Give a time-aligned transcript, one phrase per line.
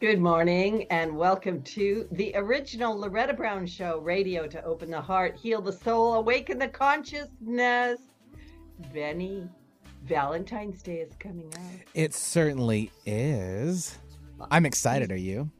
[0.00, 5.36] Good morning and welcome to the original Loretta Brown Show radio to open the heart,
[5.36, 7.98] heal the soul, awaken the consciousness.
[8.94, 9.48] Benny,
[10.04, 11.80] Valentine's Day is coming up.
[11.94, 13.98] It certainly is.
[14.52, 15.10] I'm excited.
[15.10, 15.50] Are you?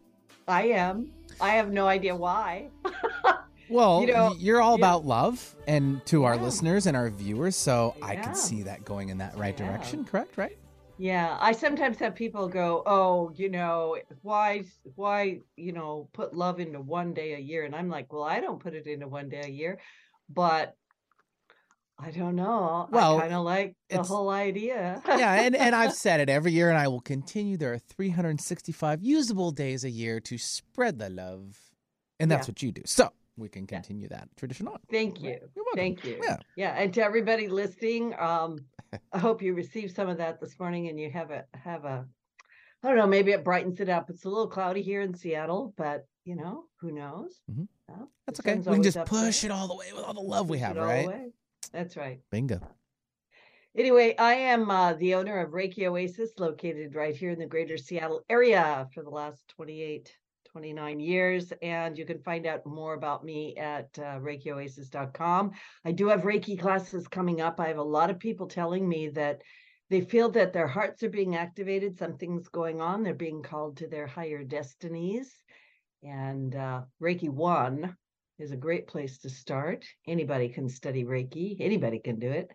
[0.46, 1.10] I am.
[1.40, 2.68] I have no idea why.
[3.70, 4.86] Well, You know, you're all yeah.
[4.86, 6.42] about love and to our Yeah.
[6.42, 9.66] listeners and our viewers, so I can see that going in that right Yeah.
[9.66, 10.38] direction, correct?
[10.38, 10.56] Right?
[10.98, 14.64] Yeah, I sometimes have people go, "Oh, you know, why
[14.96, 18.40] why, you know, put love into one day a year?" And I'm like, "Well, I
[18.40, 19.78] don't put it into one day a year,
[20.28, 20.74] but
[21.98, 22.88] I don't know.
[22.90, 26.52] Well, I kind of like the whole idea." yeah, and, and I've said it every
[26.52, 27.56] year and I will continue.
[27.56, 31.58] There are 365 usable days a year to spread the love.
[32.20, 32.52] And that's Yeah.
[32.52, 32.82] what you do.
[32.84, 33.76] So we can Yeah.
[33.76, 34.78] continue that tradition on.
[34.90, 35.38] Thank you.
[35.74, 36.20] Thank you.
[36.22, 36.36] Yeah.
[36.56, 38.58] Yeah, and to everybody listening, um,
[39.12, 42.06] I hope you received some of that this morning and you have a have a
[42.82, 44.08] I don't know, maybe it brightens it up.
[44.08, 47.40] It's a little cloudy here in Seattle, but you know, who knows?
[47.50, 47.66] Mhm.
[47.88, 48.56] Well, That's okay.
[48.56, 49.50] We can just push there.
[49.50, 51.32] it all the way with all the love we have, right?
[51.72, 52.20] That's right.
[52.30, 52.60] Bingo.
[53.76, 57.76] Anyway, I am uh, the owner of Reiki Oasis, located right here in the greater
[57.76, 60.16] Seattle area for the last 28,
[60.52, 61.52] 29 years.
[61.62, 65.52] And you can find out more about me at uh, ReikiOasis.com.
[65.84, 67.60] I do have Reiki classes coming up.
[67.60, 69.42] I have a lot of people telling me that
[69.90, 73.88] they feel that their hearts are being activated, something's going on, they're being called to
[73.88, 75.34] their higher destinies.
[76.02, 77.96] And uh, Reiki 1
[78.38, 79.86] is a great place to start.
[80.06, 82.50] Anybody can study Reiki, anybody can do it.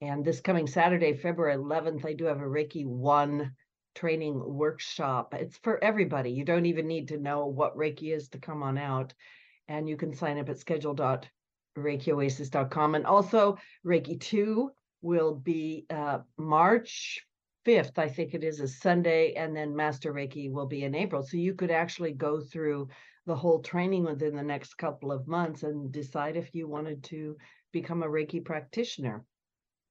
[0.00, 3.50] And this coming Saturday, February 11th, I do have a Reiki 1
[3.94, 5.34] training workshop.
[5.34, 6.30] It's for everybody.
[6.30, 9.12] You don't even need to know what Reiki is to come on out.
[9.68, 12.94] And you can sign up at schedule.reikioasis.com.
[12.94, 14.70] And also, Reiki 2
[15.02, 17.26] will be uh, March
[17.66, 21.22] 5th, I think it is a Sunday, and then Master Reiki will be in April.
[21.22, 22.88] So you could actually go through
[23.26, 27.36] the whole training within the next couple of months and decide if you wanted to
[27.72, 29.24] become a Reiki practitioner.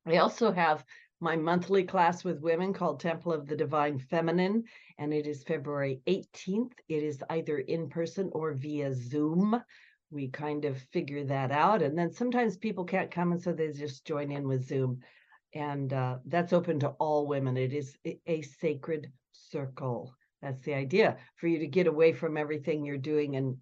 [0.05, 0.85] I also have
[1.19, 4.63] my monthly class with women called Temple of the Divine Feminine,
[4.97, 6.73] and it is February 18th.
[6.89, 9.61] It is either in person or via Zoom.
[10.11, 11.81] We kind of figure that out.
[11.81, 14.99] And then sometimes people can't come, and so they just join in with Zoom.
[15.53, 17.57] And uh, that's open to all women.
[17.57, 20.13] It is a- sacred circle.
[20.41, 23.57] That's the idea for you to get away from everything you're doing and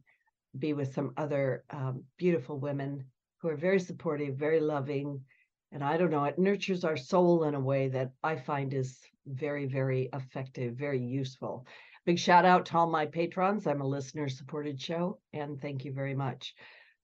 [0.57, 3.05] be with some other um, beautiful women
[3.37, 5.21] who are very supportive, very loving,
[5.71, 8.99] and I don't know, it nurtures our soul in a way that I find is
[9.25, 11.65] very, very effective, very useful.
[12.05, 13.67] Big shout out to all my patrons.
[13.67, 16.55] I'm a listener supported show, and thank you very much.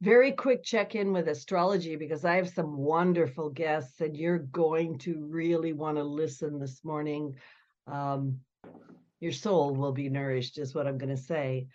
[0.02, 4.98] Very quick check in with astrology because I have some wonderful guests, and you're going
[5.00, 7.36] to really want to listen this morning.
[7.86, 8.40] Um,
[9.20, 11.68] your soul will be nourished, is what I'm going to say.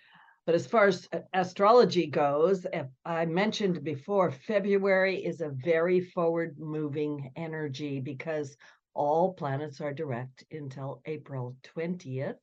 [0.44, 2.66] But as far as astrology goes,
[3.04, 8.56] I mentioned before, February is a very forward moving energy because
[8.94, 12.38] all planets are direct until April 20th.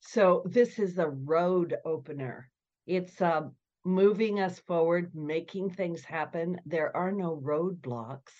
[0.00, 2.50] So this is a road opener.
[2.86, 3.48] It's uh,
[3.84, 6.60] moving us forward, making things happen.
[6.66, 8.32] There are no roadblocks.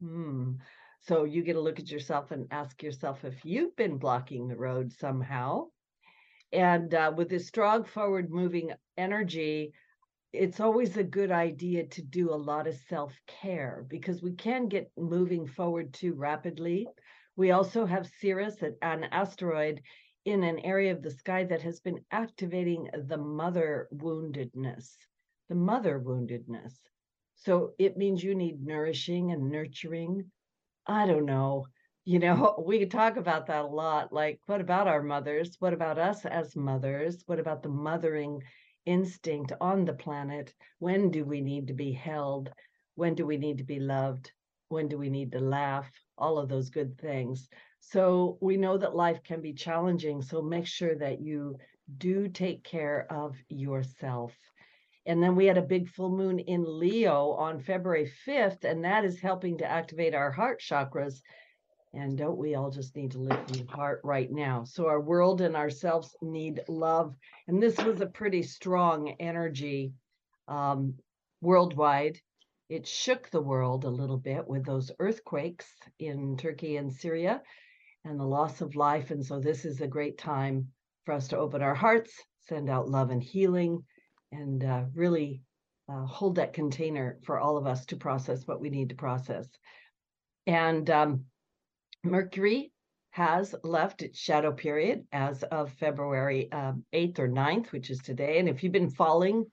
[0.00, 0.54] Hmm.
[1.00, 4.56] So you get to look at yourself and ask yourself if you've been blocking the
[4.56, 5.71] road somehow.
[6.52, 9.72] And uh, with this strong forward moving energy,
[10.32, 14.68] it's always a good idea to do a lot of self care because we can
[14.68, 16.88] get moving forward too rapidly.
[17.36, 19.82] We also have Ceres, an- an asteroid,
[20.24, 24.96] in an area of the sky that has been activating the mother woundedness,
[25.48, 26.74] the mother woundedness.
[27.34, 30.30] So it means you need nourishing and nurturing.
[30.86, 31.66] I don't know.
[32.04, 34.12] You know, we talk about that a lot.
[34.12, 35.56] Like, what about our mothers?
[35.60, 37.22] What about us as mothers?
[37.26, 38.42] What about the mothering
[38.86, 40.52] instinct on the planet?
[40.78, 42.52] When do we need to be held?
[42.94, 44.32] When do we need to be loved?
[44.68, 45.90] When do we need to laugh?
[46.18, 47.48] All of those good things.
[47.80, 50.22] So we know that life can be challenging.
[50.22, 51.58] So make sure that you
[51.98, 54.32] do take care of yourself.
[55.04, 59.04] And then we had a big full moon in Leo on February 5th, and that
[59.04, 61.20] is helping to activate our heart chakras.
[61.94, 64.64] And don't we all just need to lift the heart right now?
[64.64, 67.14] So our world and ourselves need love.
[67.48, 69.92] And this was a pretty strong energy
[70.48, 70.94] um,
[71.42, 72.18] worldwide.
[72.70, 75.66] It shook the world a little bit with those earthquakes
[75.98, 77.42] in Turkey and Syria
[78.04, 79.10] and the loss of life.
[79.10, 80.68] And so this is a great time
[81.04, 82.12] for us to open our hearts,
[82.48, 83.84] send out love and healing,
[84.30, 85.42] and uh, really
[85.88, 89.46] uh, hold that container for all of us to process what we need to process.
[90.46, 91.24] And um,
[92.04, 92.72] Mercury
[93.10, 98.38] has left its shadow period as of February um, 8th or 9th, which is today.
[98.38, 99.46] And if you've been falling,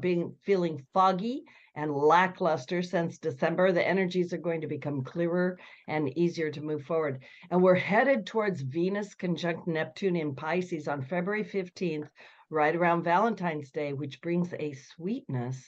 [0.00, 5.58] being feeling foggy and lackluster since December, the energies are going to become clearer
[5.88, 7.22] and easier to move forward.
[7.50, 12.08] And we're headed towards Venus conjunct Neptune in Pisces on February 15th,
[12.50, 15.64] right around Valentine's Day, which brings a sweetness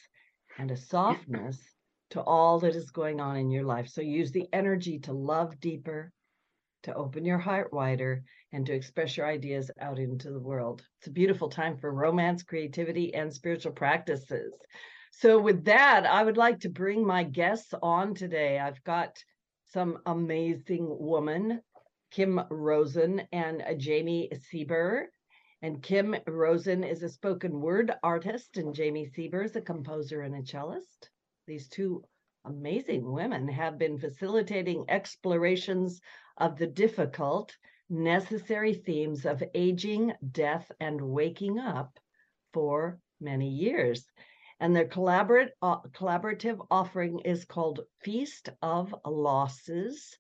[0.58, 1.58] and a softness
[2.10, 3.88] to all that is going on in your life.
[3.88, 6.12] So use the energy to love deeper,
[6.86, 10.82] to open your heart wider, and to express your ideas out into the world.
[10.98, 14.54] It's a beautiful time for romance, creativity, and spiritual practices.
[15.10, 18.58] So, with that, I would like to bring my guests on today.
[18.58, 19.16] I've got
[19.72, 21.60] some amazing woman,
[22.10, 25.06] Kim Rosen and Jami Sieber.
[25.62, 30.34] And Kim Rosen is a spoken word artist, and Jami Sieber is a composer and
[30.34, 31.10] a cellist.
[31.46, 32.04] These two
[32.46, 36.00] amazing women have been facilitating explorations
[36.38, 37.56] of the difficult,
[37.90, 41.98] necessary themes of aging, death, and waking up
[42.52, 44.06] for many years.
[44.60, 50.16] And their collaborate, uh, collaborative offering is called Feast of Losses,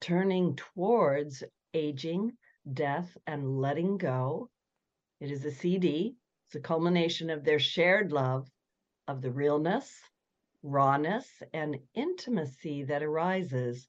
[0.00, 1.42] Turning Towards
[1.74, 2.36] Aging,
[2.70, 4.50] Death, and Letting Go.
[5.20, 6.16] It is a CD.
[6.46, 8.48] It's a culmination of their shared love
[9.06, 9.98] of the realness,
[10.62, 13.88] rawness, and intimacy that arises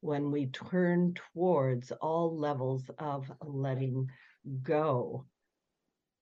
[0.00, 4.08] when we turn towards all levels of letting
[4.62, 5.26] go.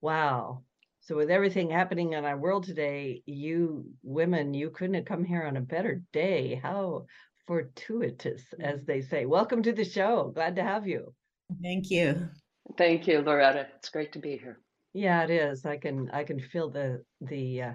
[0.00, 0.62] Wow.
[1.00, 5.44] So, with everything happening in our world today, you women, you couldn't have come here
[5.44, 6.60] on a better day.
[6.62, 7.06] How
[7.46, 9.24] fortuitous, as they say.
[9.24, 10.30] Welcome to the show.
[10.34, 11.14] Glad to have you.
[11.62, 12.28] Thank you.
[12.76, 13.68] Thank you, Loretta.
[13.76, 14.60] It's great to be here.
[14.92, 15.64] Yeah, it is.
[15.64, 17.72] I can I can feel the the uh,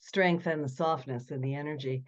[0.00, 2.04] strength and the softness and the energy.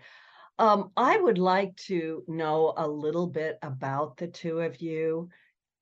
[0.59, 5.29] Um, I would like to know a little bit about the two of you.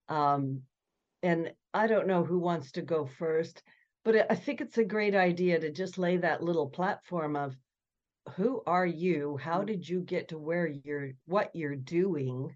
[0.08, 0.62] Um,
[1.23, 3.62] and I don't know who wants to go first,
[4.05, 7.56] but I think it's a great idea to just lay that little platform of
[8.35, 9.37] who are you?
[9.37, 12.55] How did you get to where you're, what you're doing?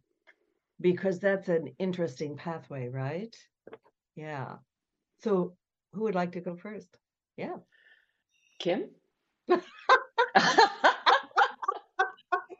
[0.80, 3.34] Because that's an interesting pathway, right?
[4.14, 4.56] Yeah.
[5.22, 5.54] So
[5.92, 6.88] who would like to go first?
[7.36, 7.56] Yeah.
[8.58, 8.90] Kim?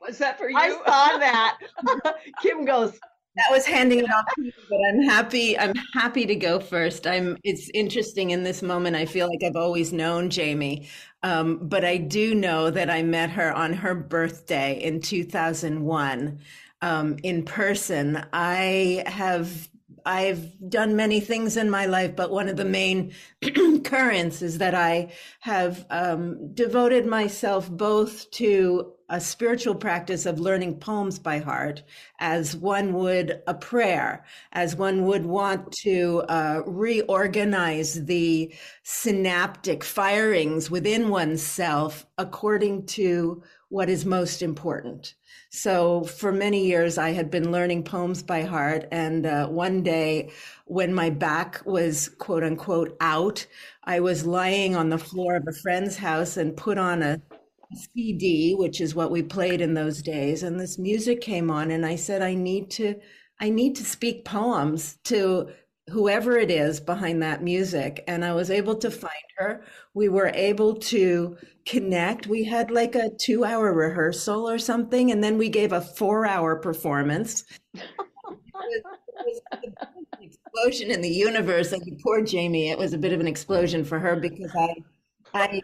[0.01, 0.57] Was that for you?
[0.57, 1.59] I saw that.
[2.43, 2.99] Kim goes.
[3.37, 5.57] That was handing it off to you, but I'm happy.
[5.57, 7.07] I'm happy to go first.
[7.07, 7.37] I'm.
[7.45, 8.97] It's interesting in this moment.
[8.97, 10.89] I feel like I've always known Jami,
[11.23, 16.41] um, but I do know that I met her on her birthday in 2001
[16.83, 18.25] um, in person.
[18.33, 19.69] I have
[20.05, 23.13] I've done many things in my life, but one of the main
[23.85, 30.79] currents is that I have um, devoted myself both to a spiritual practice of learning
[30.79, 31.83] poems by heart
[32.21, 38.55] as one would a prayer, as one would want to uh, reorganize the
[38.85, 45.15] synaptic firings within oneself according to what is most important.
[45.51, 48.87] So for many years, I had been learning poems by heart.
[48.93, 50.31] And uh, one day,
[50.67, 53.47] when my back was quote unquote out,
[53.85, 57.21] I was lying on the floor of a friend's house and put on a
[57.95, 60.43] CD, which is what we played in those days.
[60.45, 62.95] And this music came on, and I said, I need to.
[63.43, 65.49] I need to speak poems to
[65.91, 68.05] whoever it is behind that music.
[68.07, 69.01] And I was able to mm-hmm.
[69.01, 69.65] find her.
[69.95, 72.27] We were able to connect.
[72.27, 76.27] We had like a two hour rehearsal or something, and then we gave a four
[76.27, 77.45] hour performance.
[77.75, 77.83] it
[78.55, 81.73] was, it was an explosion in the universe.
[81.73, 84.75] And poor Jami, it was a bit of an explosion for her because I,
[85.35, 85.63] I, I,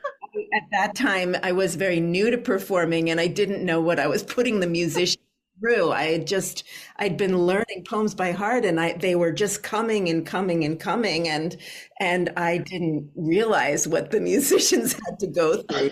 [0.55, 4.07] at that time, I was very new to performing and I didn't know what I
[4.07, 5.21] was putting the musician
[5.61, 5.91] through.
[5.91, 6.65] I had just
[6.97, 10.79] I'd been learning poems by heart and I they were just coming and coming and
[10.79, 11.57] coming and
[12.01, 15.91] and I didn't realize what the musicians had to go through.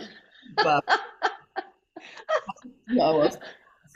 [0.56, 0.84] But
[2.96, 3.30] so,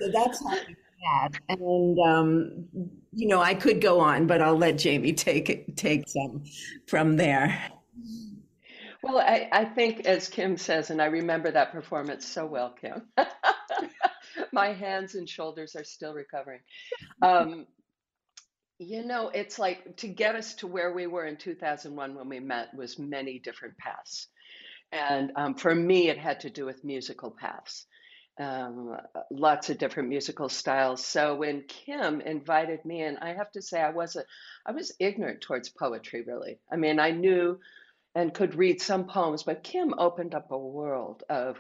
[0.01, 0.57] so that's how
[1.05, 1.39] had.
[1.49, 2.69] And um,
[3.13, 6.45] you know, I could go on, but I'll let Jami take take some
[6.87, 7.59] from there.
[9.03, 13.03] Well, I, I think as Kim says, and I remember that performance so well, Kim.
[14.53, 16.61] my hands and shoulders are still recovering.
[17.23, 17.67] Um,
[18.79, 22.41] you know, it's like to get us to where we were in 2001 when we
[22.41, 24.29] met was many different paths.
[24.93, 27.87] And um, for me, it had to do with musical paths,
[28.41, 28.97] um,
[29.31, 31.05] lots of different musical styles.
[31.05, 34.27] So when Kim invited me in, I have to say I wasn't,
[34.65, 36.59] I was ignorant towards poetry, really.
[36.73, 37.59] I mean, I knew
[38.15, 41.59] and could read some poems, but Kim opened up a world of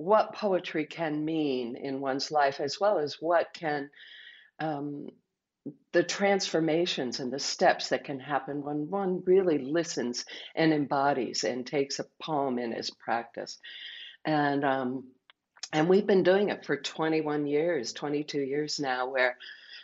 [0.00, 3.90] what poetry can mean in one's life, as well as what can
[4.58, 5.08] um,
[5.92, 11.66] the transformations and the steps that can happen when one really listens and embodies and
[11.66, 13.58] takes a poem in as practice.
[14.24, 15.04] And um,
[15.70, 19.36] and we've been doing it for 21 years, 22 years now, where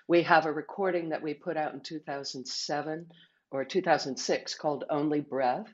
[0.08, 3.06] we have a recording that we put out in 2007
[3.50, 5.68] or 2006 called Only Breath.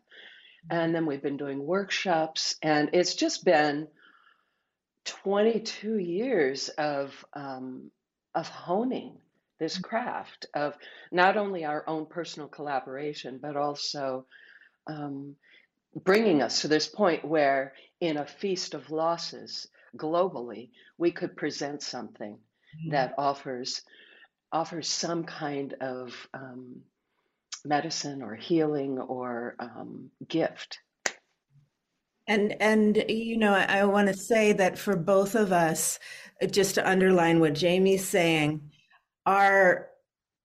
[0.68, 3.86] And then we've been doing workshops, and it's just been
[5.04, 7.90] 22 years of um,
[8.34, 9.18] of honing
[9.60, 10.76] this craft of
[11.12, 14.26] not only our own personal collaboration, but also
[14.86, 15.36] um,
[16.04, 21.82] bringing us to this point where, in a feast of losses globally, we could present
[21.82, 22.38] something
[22.76, 22.90] Mm-hmm.
[22.92, 23.82] that offers
[24.52, 26.82] offers some kind of um,
[27.64, 30.78] medicine or healing or um, gift.
[32.32, 35.98] And and you know, I, I want to say that for both of us,
[36.42, 38.70] uh, just to underline what Jami's saying,
[39.26, 39.90] our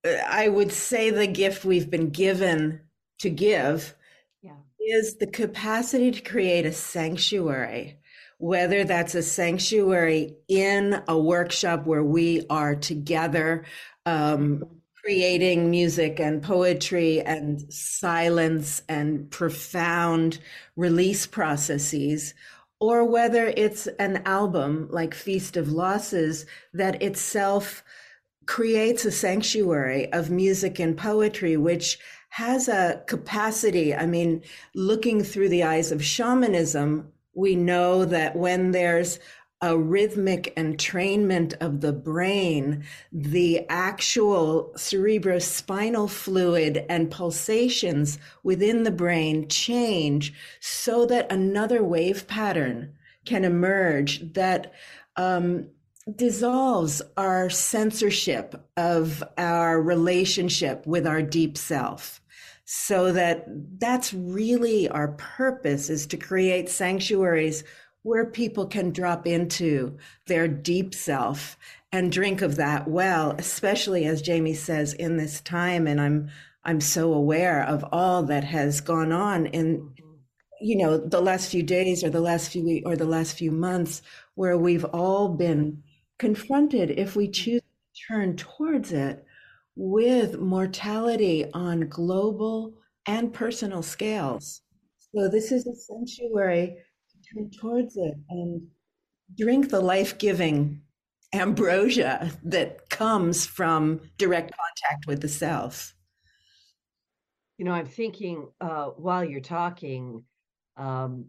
[0.05, 2.81] uh, I would say the gift we've been given
[3.19, 3.95] to give
[4.41, 4.57] Yeah.
[4.79, 7.99] is the capacity to create a sanctuary,
[8.37, 13.63] whether that's a sanctuary in a workshop where we are together,
[14.05, 14.76] um,
[15.07, 20.37] creating music and poetry and silence and profound
[20.75, 22.33] release processes,
[22.81, 27.85] or whether it's an album like Feast of Losses that itself
[28.47, 31.97] creates a sanctuary of music and poetry, which
[32.27, 33.95] has a capacity.
[33.95, 34.41] I mean,
[34.75, 39.19] looking through the eyes of shamanism, we know that when there's
[39.61, 49.47] a rhythmic entrainment of the brain, the actual cerebrospinal fluid and pulsations within the brain
[49.47, 52.93] change so that another wave pattern
[53.25, 54.73] can emerge that
[55.15, 55.67] um,
[56.15, 62.21] dissolves our censorship of our relationship with our deep self.
[62.69, 63.45] So that
[63.79, 67.63] that's really our purpose is to create sanctuaries
[68.07, 69.97] where people can drop into
[70.27, 71.57] their deep self
[71.91, 75.87] and drink of that well especially as Jami says in this time.
[75.87, 76.29] And i'm
[76.63, 79.93] i'm so aware of all that has gone on in
[80.61, 83.51] you know the last few days or the last few weeks or the last few
[83.51, 84.01] months
[84.35, 85.83] where we've all been
[86.17, 89.25] confronted if we choose to turn towards it
[89.75, 92.73] with mortality on global
[93.05, 94.61] and personal scales.
[95.13, 96.77] So this is a sanctuary
[97.33, 98.67] turn towards it and
[99.37, 100.81] drink the life-giving
[101.33, 105.93] ambrosia that comes from direct contact with the self.
[107.57, 110.23] You know, I'm thinking uh, while you're talking,
[110.77, 111.27] um,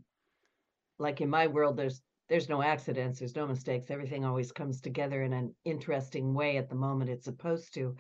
[0.99, 3.91] like in my world, there's there's no accidents, there's no mistakes.
[3.91, 7.97] Everything always comes together in an interesting way at the moment it's supposed to.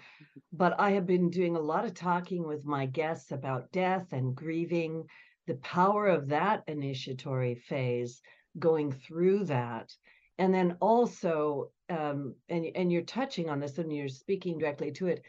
[0.52, 4.34] But I have been doing a lot of talking with my guests about death and
[4.34, 5.04] grieving,
[5.48, 8.22] the power of that initiatory phase,
[8.58, 9.92] going through that.
[10.38, 15.08] And then also, um, and and you're touching on this and you're speaking directly to
[15.08, 15.22] it,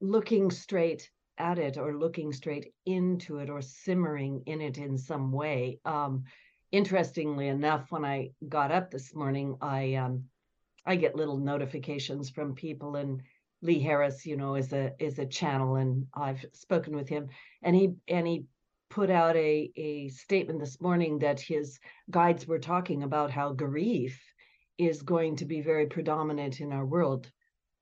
[0.00, 5.30] looking straight at it or looking straight into it or simmering in it in some
[5.30, 5.78] way.
[5.84, 6.24] Um,
[6.72, 10.24] interestingly enough, when I got up this morning, I um,
[10.84, 13.22] I get little notifications from people, and
[13.62, 17.28] Lee Harris, you know, is a is a channel, and I've spoken with him,
[17.62, 18.46] and he and he
[18.96, 21.78] put out a a statement this morning that his
[22.10, 24.18] guides were talking about how grief
[24.78, 27.30] is going to be very predominant in our world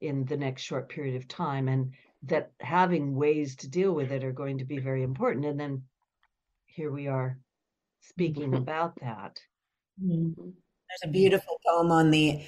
[0.01, 1.95] in the next short period of time, and
[2.25, 5.47] that having ways to deal with it are going to be very important.
[5.47, 5.83] And then
[6.67, 7.39] here we are
[8.01, 8.65] speaking mm-hmm.
[8.65, 9.39] about that.
[10.03, 10.51] Mm-hmm.
[10.89, 12.43] There's a beautiful poem on the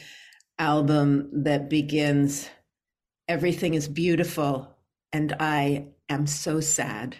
[0.58, 2.50] album that begins
[3.28, 4.76] Everything is beautiful,
[5.12, 7.16] and I am so sad.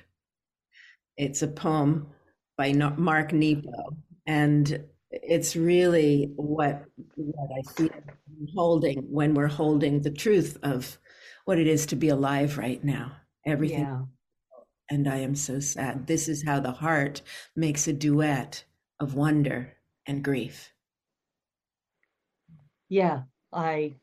[1.17, 2.09] It's a poem
[2.57, 3.97] by Mark Nepo,
[4.27, 6.85] and it's really what
[7.17, 7.91] what I feel
[8.55, 10.99] holding when we're holding the truth of
[11.45, 13.17] what it is to be alive right now.
[13.47, 14.03] Everything Yeah.
[14.91, 16.07] and I am so sad.
[16.07, 17.23] This is how the heart
[17.57, 18.65] makes a duet
[19.01, 20.73] of wonder and grief.
[22.89, 23.95] Yeah, I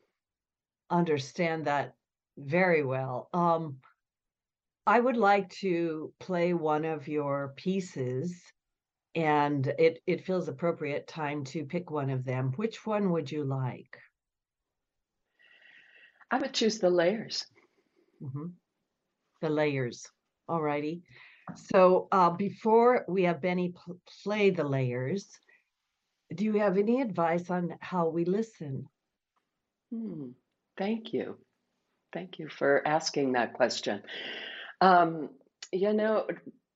[0.90, 1.96] understand that
[2.38, 3.30] very well.
[3.34, 3.82] Um,
[4.86, 8.42] I would like to play one of your pieces,
[9.16, 12.52] and it it feels appropriate time to pick one of them.
[12.58, 13.98] Which one would you like?
[16.32, 17.46] I would choose the layers.
[18.22, 18.54] Mhm.
[19.42, 20.08] The layers.
[20.50, 21.04] All righty.
[21.56, 25.30] So uh, before we have Benny pl- play the layers,
[26.34, 28.88] do you have any advice on how we listen?
[29.92, 30.32] Hmm,
[30.78, 31.38] thank you.
[32.12, 34.04] Thank you for asking that question.
[34.84, 35.30] Um,
[35.72, 36.28] you know,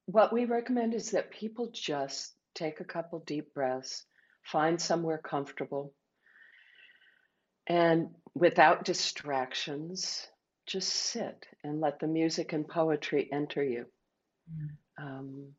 [0.05, 4.05] what we recommend is that people just take a couple deep breaths,
[4.43, 5.93] find somewhere comfortable,
[7.67, 10.25] and without distractions,
[10.65, 13.85] just sit and let the music and poetry enter you.
[14.97, 15.51] Um,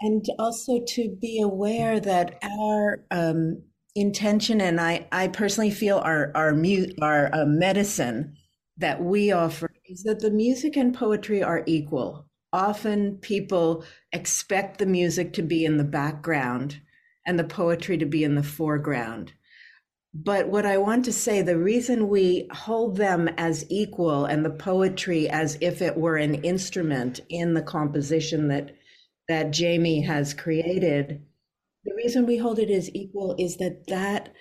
[0.00, 3.64] and also to be aware that our um,
[3.96, 8.36] intention and I, I personally feel our our, mu- our uh, medicine
[8.78, 12.26] that we offer is that the music and poetry are equal.
[12.52, 16.80] Often people expect the music to be in the background
[17.26, 19.32] and the poetry to be in the foreground.
[20.14, 24.50] But what I want to say, the reason we hold them as equal and the
[24.50, 28.74] poetry as if it were an instrument in the composition that
[29.28, 31.22] that Jami has created,
[31.84, 34.32] the reason we hold it as equal is that that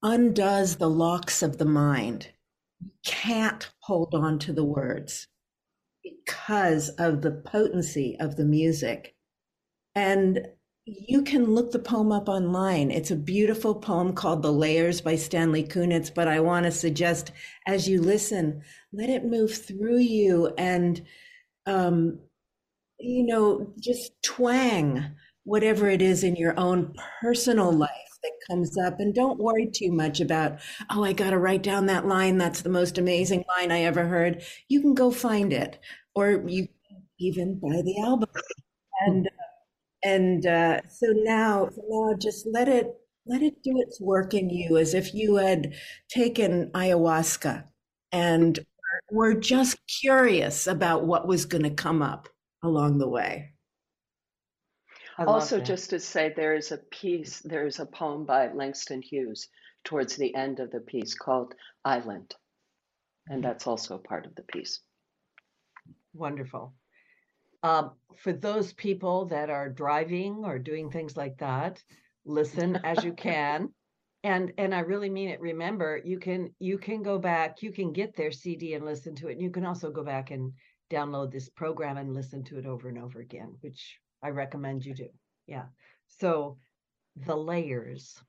[0.00, 2.28] undoes the locks of the mind.
[3.04, 5.28] Can't hold on to the words
[6.02, 9.14] because of the potency of the music.
[9.94, 10.46] And
[10.84, 12.90] you can look the poem up online.
[12.90, 16.12] It's a beautiful poem called The Layers by Stanley Kunitz.
[16.12, 17.32] But I want to suggest
[17.66, 21.00] as you listen, let it move through you and,
[21.66, 22.18] um,
[22.98, 25.04] you know, just twang
[25.44, 29.00] whatever it is in your own personal life that comes up.
[29.00, 30.58] And don't worry too much about,
[30.90, 32.38] oh, I got to write down that line.
[32.38, 34.42] That's the most amazing line I ever heard.
[34.68, 35.78] You can go find it,
[36.14, 36.68] or you
[37.18, 38.30] even buy the album.
[39.00, 39.28] And
[40.02, 42.94] and uh, so now, so now, just let it
[43.26, 45.74] let it do its work in you, as if you had
[46.08, 47.64] taken ayahuasca,
[48.12, 48.58] and
[49.10, 52.28] were just curious about what was going to come up
[52.62, 53.50] along the way.
[55.28, 59.48] Also, just to say, there is a piece, there is a poem by Langston Hughes
[59.84, 62.34] towards the end of the piece called Island.
[63.28, 64.80] And that's also part of the piece.
[66.14, 66.74] Wonderful.
[67.62, 71.82] Um, for those people that are driving or doing things like that,
[72.24, 73.72] listen as you can.
[74.22, 75.40] And and I really mean it.
[75.40, 79.28] Remember, you can you can go back, you can get their CD and listen to
[79.28, 79.32] it.
[79.32, 80.52] And you can also go back and
[80.90, 84.94] download this program and listen to it over and over again, which I recommend you
[84.94, 85.08] do.
[85.46, 85.66] Yeah.
[86.08, 86.58] So
[87.16, 88.20] the layers.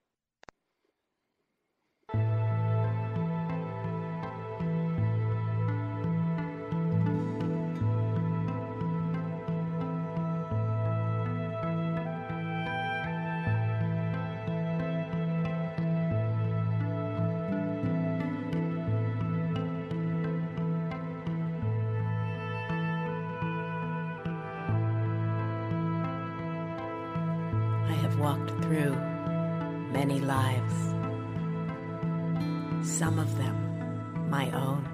[33.02, 34.86] Some of them my own.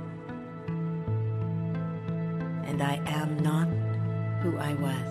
[2.65, 3.67] And I am not
[4.41, 5.09] who I was.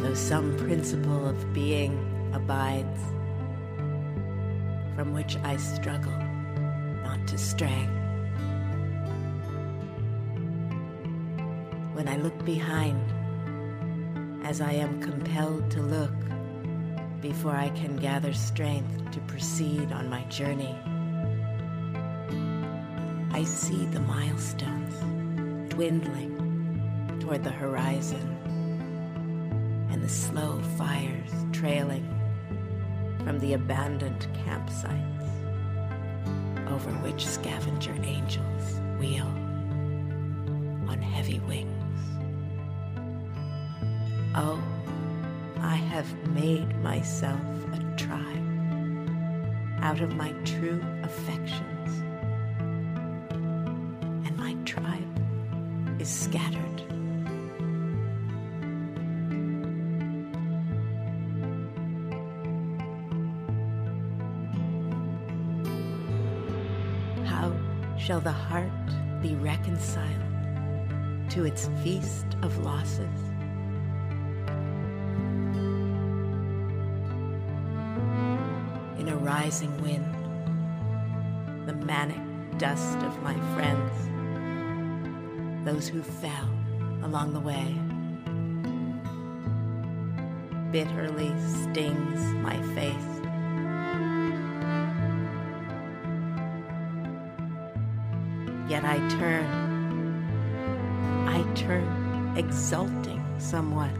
[0.00, 1.92] Though some principle of being
[2.32, 3.02] abides,
[4.96, 6.18] from which I struggle
[7.04, 7.86] not to stray.
[11.92, 13.19] when I look behind,
[14.50, 16.10] as I am compelled to look
[17.20, 20.76] before I can gather strength to proceed on my journey.
[23.30, 26.34] I see the milestones dwindling
[27.20, 28.26] toward the horizon
[29.92, 32.08] and the slow fires trailing
[33.24, 35.28] from the abandoned campsites
[36.72, 39.28] over which scavenger angels wheel
[40.88, 41.79] on heavy wings.
[44.32, 44.62] Oh,
[45.60, 47.40] I have made myself
[47.72, 48.20] a tribe
[49.82, 52.02] out of my true affections,
[53.30, 56.60] and my tribe is scattered.
[67.26, 67.52] How
[67.98, 68.70] shall the heart
[69.20, 70.22] be reconciled
[71.30, 73.29] to its feast of losses?
[79.40, 80.04] Rising wind,
[81.66, 82.20] the manic
[82.58, 83.94] dust of my friends,
[85.64, 86.50] those who fell
[87.02, 87.74] along the way.
[90.70, 93.10] Bitterly stings my face.
[98.68, 99.46] Yet I turn,
[101.26, 103.94] I turn exulting somewhat,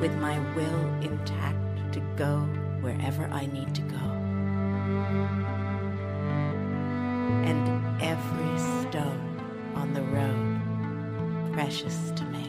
[0.00, 2.48] with my will intact to go
[2.80, 3.95] wherever I need to go.
[11.66, 12.44] Precious to me.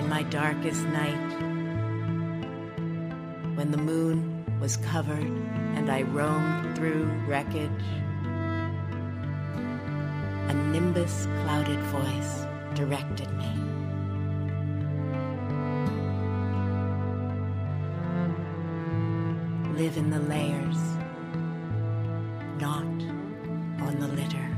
[0.00, 1.30] In my darkest night,
[3.54, 5.30] when the moon was covered
[5.76, 7.70] and I roamed through wreckage,
[10.48, 13.77] a nimbus clouded voice directed me.
[19.78, 20.76] Live in the layers,
[22.58, 24.48] not on the litter.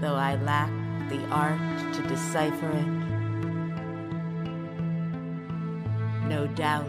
[0.00, 0.70] Though I lack
[1.08, 1.58] the art
[1.94, 2.86] to decipher it,
[6.28, 6.88] no doubt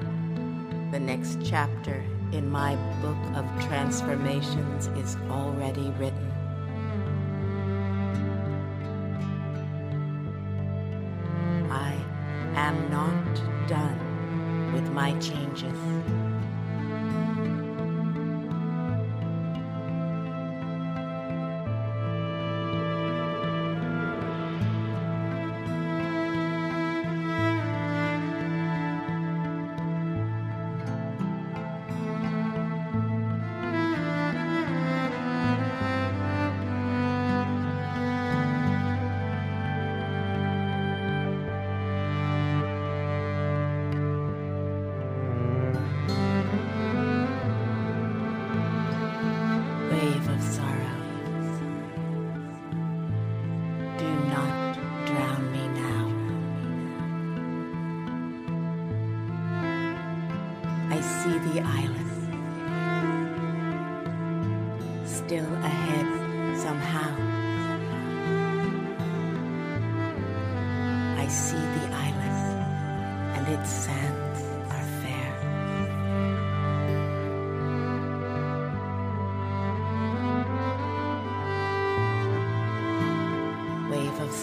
[0.92, 6.29] the next chapter in my book of transformations is already written.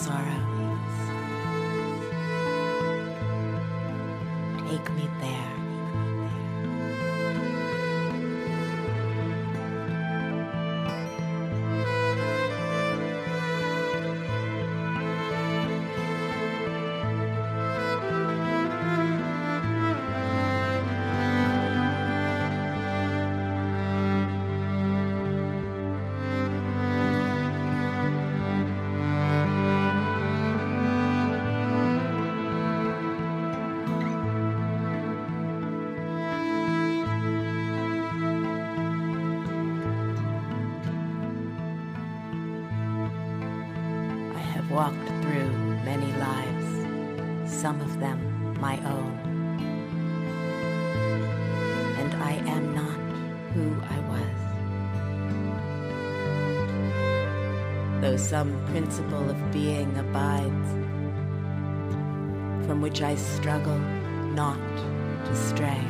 [0.08, 0.35] Wave
[58.16, 60.70] Some principle of being abides,
[62.66, 63.78] from which I struggle
[64.34, 64.58] not
[65.26, 65.80] to stray.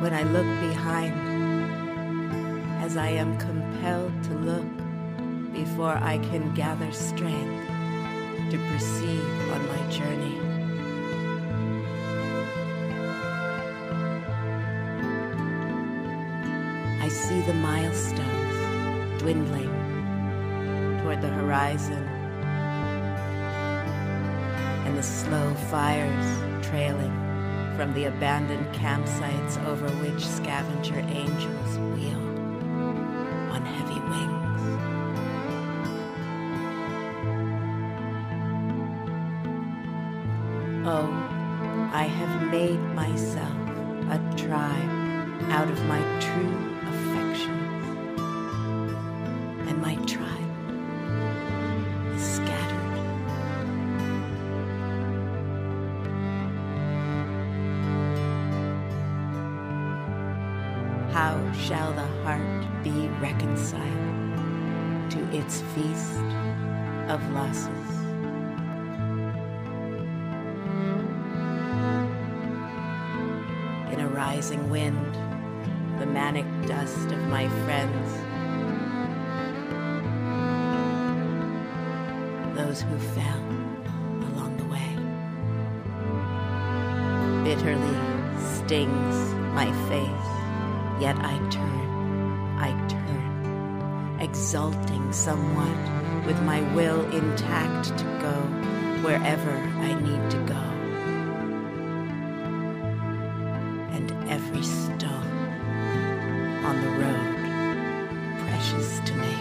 [0.00, 1.14] When I look behind,
[2.80, 7.66] as I am compelled to look before I can gather strength
[8.50, 10.57] to proceed on my journey.
[17.28, 19.68] See the milestones dwindling
[21.02, 22.02] toward the horizon
[24.86, 27.12] and the slow fires trailing
[27.76, 32.24] from the abandoned campsites over which scavenger angels wheel
[33.52, 34.62] on heavy wings.
[40.86, 41.10] Oh,
[41.92, 43.52] I have made myself
[44.08, 46.67] a tribe out of my true
[65.38, 66.20] its feast
[67.08, 67.88] of losses?
[73.92, 75.14] In a rising wind,
[75.98, 78.08] the manic dust of my friends,
[82.56, 83.44] those who fell
[84.28, 84.98] along the way.
[87.44, 87.98] bitterly
[88.38, 89.16] stings
[89.54, 90.28] my faith,
[91.00, 92.97] yet I turn, I turn,
[94.48, 95.76] exulting somewhat,
[96.24, 98.32] with my will intact to go
[99.06, 100.64] wherever I need to go.
[103.92, 105.28] And every stone
[106.64, 107.36] on the road
[108.48, 109.34] precious to me.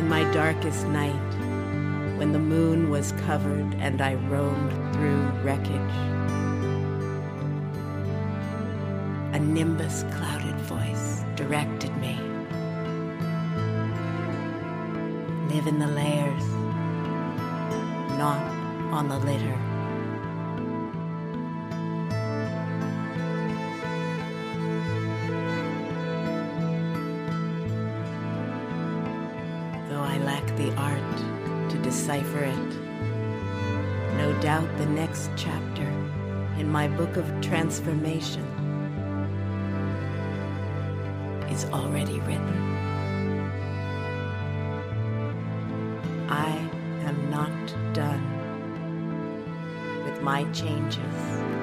[0.00, 1.27] In my darkest night,
[2.32, 5.96] the moon was covered and I roamed through wreckage,
[9.34, 12.18] a nimbus clouded voice directed me.
[15.54, 16.46] Live in the layers,
[18.18, 18.40] not
[18.92, 19.67] on the litter.
[34.78, 35.86] The next chapter
[36.58, 38.44] in my book of transformation
[41.50, 42.68] is already written.
[46.28, 46.48] I
[47.04, 48.24] am not done
[50.04, 51.57] with my changes.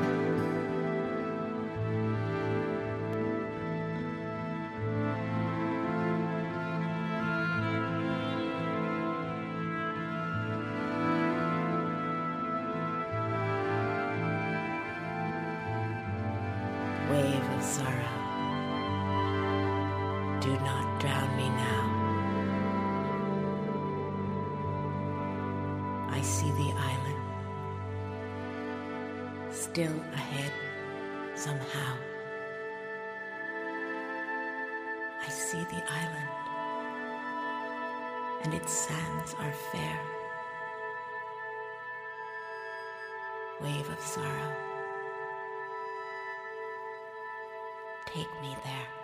[48.25, 48.94] Take me there.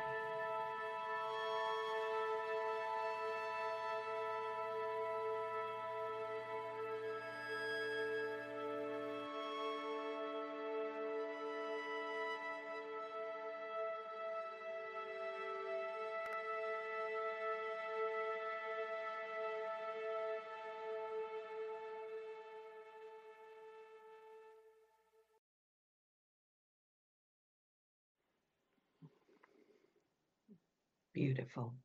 [31.14, 31.76] Beautiful.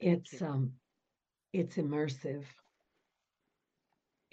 [0.00, 0.72] It's um,
[1.52, 2.44] it's immersive.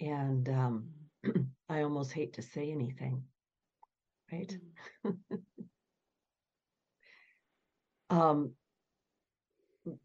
[0.00, 0.90] And um,
[1.68, 3.24] I almost hate to say anything,
[4.32, 4.58] right?
[8.10, 8.54] Um,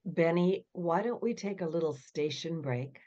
[0.06, 3.00] Benny, why don't we take a little station break?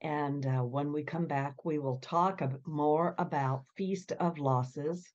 [0.00, 5.12] And uh, when we come back, we will talk ab- more about Feast of Losses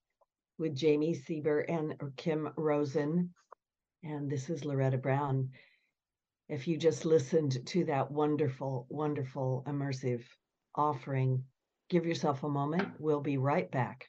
[0.58, 3.34] with Jami Sieber and Kim Rosen.
[4.02, 5.50] And this is Loretta Brown.
[6.48, 10.22] If you just listened to that wonderful, wonderful immersive
[10.74, 11.44] offering,
[11.88, 12.88] give yourself a moment.
[12.98, 14.08] We'll be right back.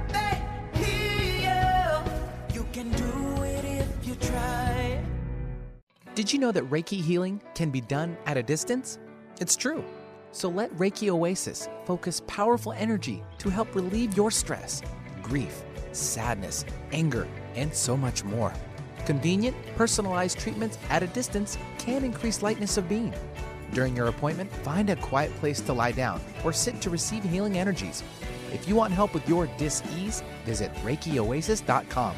[6.13, 8.99] Did you know that Reiki healing can be done at a distance?
[9.39, 9.81] It's true.
[10.33, 14.81] So let Reiki Oasis focus powerful energy to help relieve your stress,
[15.21, 18.53] grief, sadness, anger, and so much more.
[19.05, 23.13] Convenient, personalized treatments at a distance can increase lightness of being.
[23.71, 27.57] During your appointment, find a quiet place to lie down or sit to receive healing
[27.57, 28.03] energies.
[28.51, 32.15] If you want help with your dis-ease, visit ReikiOasis.com.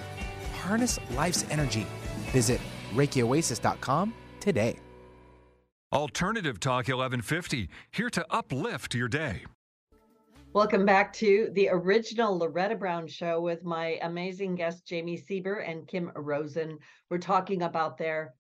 [0.64, 1.86] Harness life's energy.
[2.32, 2.60] Visit
[2.94, 4.78] ReikiOasis.com today.
[5.94, 9.44] Alternative Talk 1150, here to uplift your day.
[10.54, 15.88] Welcome back to the original Loretta Brown show with my amazing guest, Jami Sieber and
[15.88, 16.78] Kim Rosen.
[17.10, 18.36] We're talking about their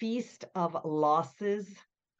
[0.00, 1.68] Feast of Losses,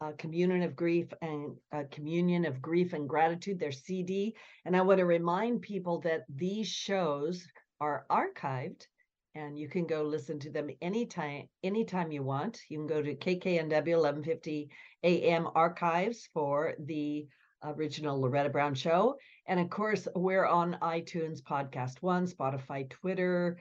[0.01, 4.37] uh, Communion of Grief and uh, Communion of Grief and Gratitude, their CD.
[4.65, 7.45] And I want to remind people that these shows
[7.81, 8.87] are archived
[9.35, 12.61] and you can go listen to them anytime anytime you want.
[12.69, 14.71] You can go to kknw 1150
[15.05, 17.27] am archives for the
[17.65, 19.17] original loretta brown show.
[19.47, 23.59] And of course we're on itunes podcast one spotify twitter.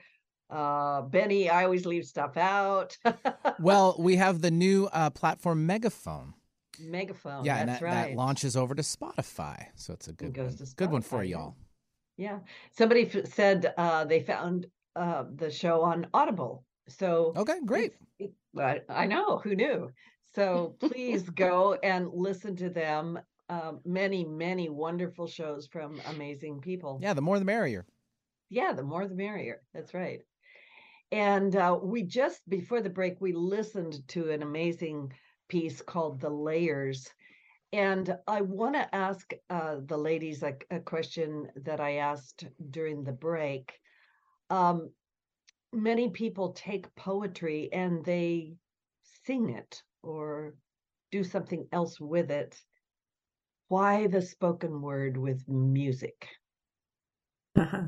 [0.50, 2.96] Uh benny i always leave stuff out.
[3.58, 6.34] Well we have the new uh, platform megaphone.
[6.80, 8.08] Megaphone yeah that's and that, right.
[8.10, 10.68] that launches over to spotify so it's a good goes one.
[10.76, 11.54] good one for y'all.
[12.16, 12.38] yeah.
[12.72, 16.64] Somebody f- said uh they found uh the show on audible.
[16.88, 17.92] So okay great.
[18.18, 19.90] it, it, I, know who knew?
[20.34, 26.98] So please go and listen to them um, many many wonderful shows from amazing people.
[27.02, 27.86] Yeah the more the merrier.
[28.48, 29.62] Yeah the more the merrier.
[29.74, 30.20] That's right.
[31.10, 35.12] And uh, we just before the break we listened to an amazing
[35.48, 37.08] piece called the layers.
[37.74, 43.02] And i want to ask uh, the ladies a, a question that i asked during
[43.02, 43.72] the break
[44.52, 44.90] um,
[45.72, 48.52] many people take poetry and they
[49.24, 50.54] sing it or
[51.10, 52.60] do something else with it.
[53.68, 56.28] Why the spoken word with music?
[57.56, 57.84] Uh-huh.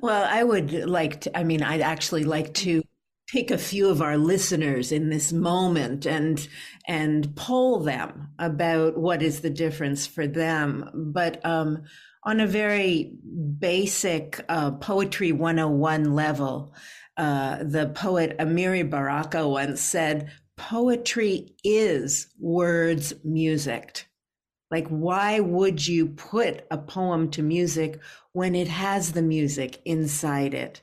[0.00, 2.82] Well, I would like to, I mean, I'd actually like to
[3.28, 6.46] pick a few of our listeners in this moment and
[6.86, 10.90] and poll them about what is the difference for them.
[11.14, 11.84] But um,
[12.24, 13.12] on a very
[13.58, 16.74] basic uh, poetry 101 level,
[17.16, 24.08] uh, the poet Amiri Baraka once said, "Poetry is words musicked."
[24.70, 28.00] Like, why would you put a poem to music
[28.32, 30.80] when it has the music inside it?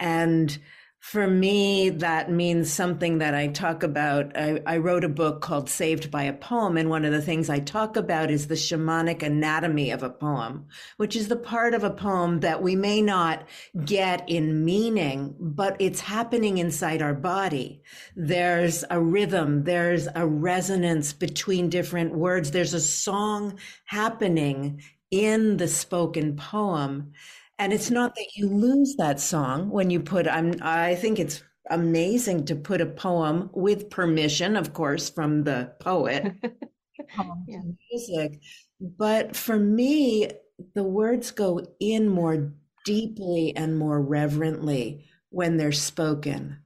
[0.00, 0.58] And
[1.00, 4.36] for me, that means something that I talk about.
[4.36, 6.76] I, I, wrote a book called Saved by a Poem.
[6.76, 10.66] And one of the things I talk about is the shamanic anatomy of a poem,
[10.96, 13.46] which is the part of a poem that we may not
[13.84, 17.80] get in meaning, but it's happening inside our body.
[18.16, 19.64] There's a rhythm.
[19.64, 22.50] There's a resonance between different words.
[22.50, 27.12] There's a song happening in the spoken poem.
[27.58, 31.42] And it's not that you lose that song when you put, I'm, I think it's
[31.70, 36.34] amazing to put a poem with permission, of course, from the poet
[37.46, 37.60] yeah.
[37.90, 38.40] music.
[38.80, 40.30] But for me,
[40.74, 42.52] the words go in more
[42.84, 46.58] deeply and more reverently when they're spoken.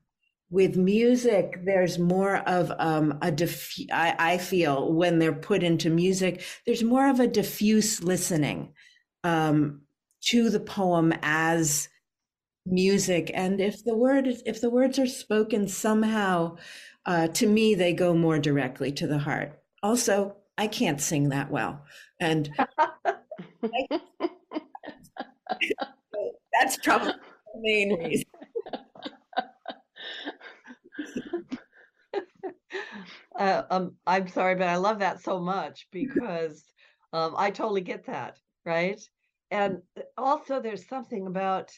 [0.51, 5.89] With music, there's more of um, a diff- I, I feel when they're put into
[5.89, 8.75] music, there's more of a diffuse listening.
[9.25, 9.83] Um,
[10.23, 11.89] to the poem as
[12.67, 13.31] music.
[13.35, 16.57] And if the word if the words are spoken somehow
[17.07, 19.59] uh, to me they go more directly to the heart.
[19.83, 21.85] Also i can't sing that well.
[22.21, 22.67] And I,
[26.53, 28.27] that's probably the main reason.
[33.39, 36.65] Uh, um, i'm sorry but i love that so much because
[37.13, 39.01] um, i totally get that right
[39.53, 39.83] and
[40.17, 41.71] also there's something about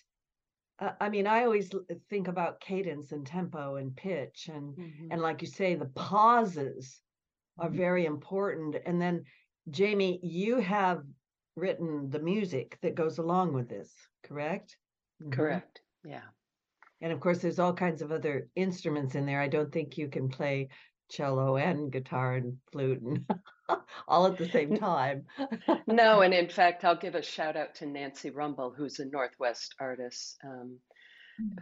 [0.79, 1.71] uh, i mean i always
[2.09, 5.09] think about cadence and tempo and pitch and mm-hmm.
[5.11, 7.01] and like you say the pauses
[7.59, 7.77] are mm-hmm.
[7.77, 9.25] very important and then
[9.70, 11.03] jami you have
[11.57, 14.77] written the music that goes along with this correct
[15.31, 16.14] correct mm-hmm.
[16.14, 16.29] yeah
[17.01, 20.09] and of course there's all kinds of other instruments in there i don't think you
[20.09, 20.68] can play
[21.11, 23.25] cello and guitar and flute and
[24.09, 25.25] all at the same time.
[25.87, 29.75] no, and in fact, I'll give a shout out to Nancy Rumbel, who's a Northwest
[29.81, 30.79] artist um,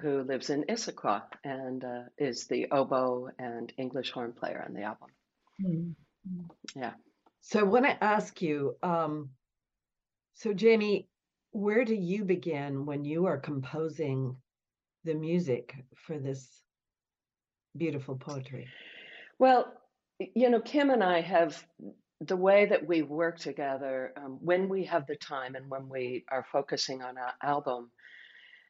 [0.01, 4.83] who lives in Issaquah and uh, is the oboe and English horn player on the
[4.83, 5.09] album.
[5.63, 6.81] Mm-hmm.
[6.81, 6.93] Yeah.
[7.41, 9.31] So I want to ask you, um,
[10.35, 11.09] so Jami,
[11.51, 14.37] where do you begin when you are composing
[15.05, 15.75] the music
[16.07, 16.63] for this
[17.77, 18.69] beautiful poetry?
[19.39, 19.73] Well,
[20.35, 21.65] you know, Kim and I have
[22.21, 26.25] the way that we work together um, when we have the time and when we
[26.31, 27.91] are focusing on our album,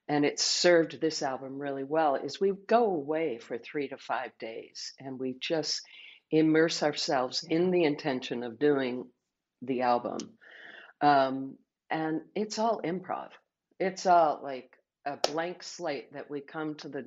[0.09, 4.31] and it served this album really well, is we go away for three to five
[4.39, 5.81] days and we just
[6.31, 9.07] immerse ourselves in the intention of doing
[9.61, 10.19] the album.
[11.01, 11.57] Um,
[11.91, 13.29] and it's all improv.
[13.79, 14.71] It's all like
[15.05, 17.05] a blank slate that we come to the,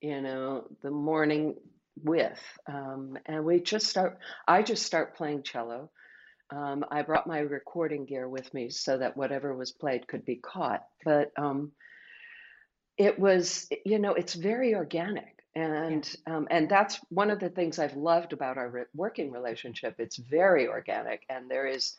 [0.00, 1.56] you know, the morning
[2.02, 2.40] with.
[2.66, 5.90] Um, and we just start, I just start playing cello.
[6.50, 10.36] Um, I brought my recording gear with me so that whatever was played could be
[10.36, 10.84] caught.
[11.04, 11.72] But um,
[12.96, 15.36] it was, you know, it's very organic.
[15.54, 19.96] And um, and that's one of the things I've loved about our re- working relationship.
[19.98, 21.96] It's very organic, and there is,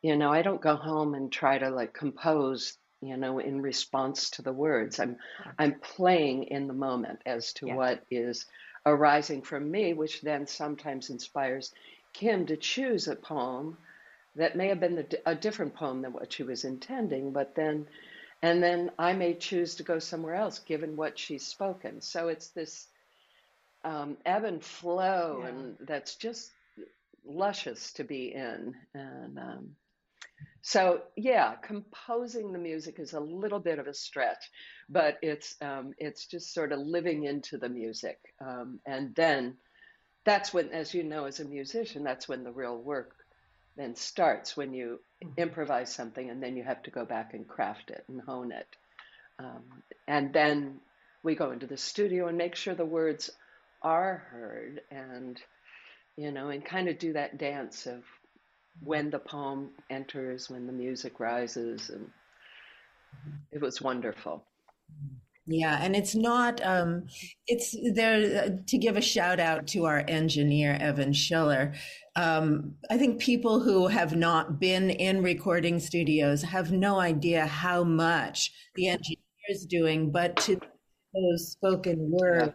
[0.00, 4.30] you know, I don't go home and try to like compose, you know, in response
[4.30, 5.00] to the words.
[5.00, 5.16] I'm
[5.58, 7.74] I'm playing in the moment as to Yeah.
[7.74, 8.46] what is
[8.88, 11.72] arising from me, which then sometimes inspires
[12.12, 13.76] Kim to choose a poem
[14.36, 17.86] that may have been the, a different poem than what she was intending, but then,
[18.42, 22.00] and then I may choose to go somewhere else given what she's spoken.
[22.00, 22.86] So it's this
[23.84, 25.48] um, ebb and flow, Yeah.
[25.48, 26.50] and that's just
[27.24, 28.74] luscious to be in.
[28.94, 29.76] And um,
[30.62, 34.50] so, yeah, composing the music is a little bit of a stretch,
[34.88, 39.56] but it's um, it's just sort of living into the music, um, and then
[40.24, 43.14] that's when, as you know, as a musician, that's when the real work
[43.78, 45.00] then starts when you
[45.36, 48.66] improvise something and then you have to go back and craft it and hone it.
[49.38, 49.62] Um,
[50.06, 50.80] and then
[51.22, 53.30] we go into the studio and make sure the words
[53.80, 55.40] are heard and,
[56.16, 58.02] you know, and kind of do that dance of
[58.82, 61.90] when the poem enters, when the music rises.
[61.90, 62.10] And
[63.52, 64.44] it was wonderful.
[65.50, 67.06] Yeah, and it's not, um,
[67.46, 71.72] it's there to give a shout out to our engineer, Evan Schiller.
[72.16, 77.82] Um, I think people who have not been in recording studios have no idea how
[77.82, 79.16] much the engineer
[79.48, 80.60] is doing, but to
[81.14, 82.52] those spoken word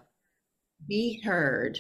[0.88, 1.80] be heard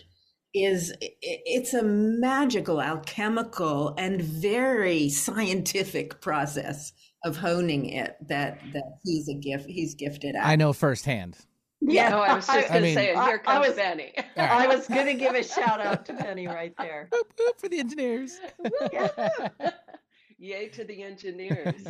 [0.53, 6.93] is it's a magical alchemical and very scientific process
[7.25, 11.37] of honing it that that he's a gift he's gifted at I know firsthand.
[11.85, 14.13] Yeah, No, I was just I going to say, and I- here I was- Benny.
[14.37, 17.09] I was going to give a shout out to Penny right there.
[17.11, 18.39] Boop, boop for the engineers.
[20.37, 21.83] Yay to the engineers.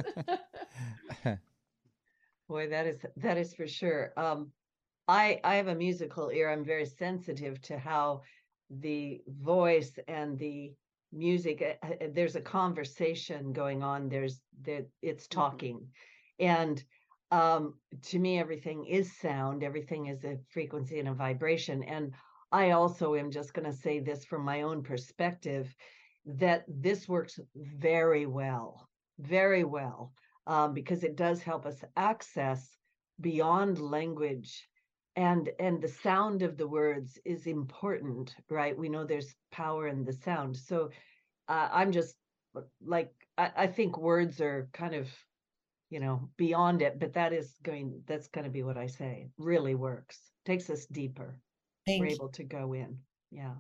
[2.50, 4.14] Boy, that is that is for sure.
[4.18, 4.52] Um,
[5.08, 6.50] I I have a musical ear.
[6.52, 8.22] I'm very sensitive to how
[8.70, 10.74] the voice and the
[11.12, 11.62] music.
[11.84, 14.10] uh, uh, There's a conversation going on.
[14.10, 15.88] There's that it's talking,
[16.40, 16.84] and
[17.32, 19.64] um, to me, everything is sound.
[19.64, 21.82] Everything is a frequency and a vibration.
[21.84, 22.14] And
[22.52, 25.76] I also am just going to say this from my own perspective
[26.26, 28.88] that this works very well,
[29.18, 30.14] very well
[30.46, 32.78] um, because it does help us access
[33.20, 34.68] beyond language
[35.16, 38.78] and and the sound of the words is important right?
[38.78, 40.58] We know there's power in the sound.
[40.58, 40.90] So
[41.48, 42.16] uh, i'm just
[42.56, 45.08] uh, like I, I think words are kind of
[45.90, 49.30] you know beyond it but that is going that's going to be what i say.
[49.38, 50.20] Really works.
[50.46, 51.40] Takes us deeper.
[51.86, 52.16] Thank we're you.
[52.16, 52.98] able to go in.
[53.32, 53.54] Yeah.